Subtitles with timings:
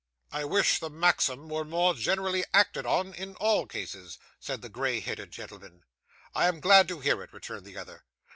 [0.31, 4.99] 'I wish the maxim were more generally acted on, in all cases,' said the grey
[4.99, 5.83] headed gentleman.
[6.33, 8.03] 'I'm glad to hear it,' returned the other.